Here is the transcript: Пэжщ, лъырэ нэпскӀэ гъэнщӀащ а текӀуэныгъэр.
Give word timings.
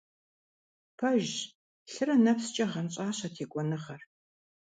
Пэжщ, 0.97 1.33
лъырэ 1.91 2.15
нэпскӀэ 2.23 2.65
гъэнщӀащ 2.71 3.17
а 3.25 3.29
текӀуэныгъэр. 3.33 4.01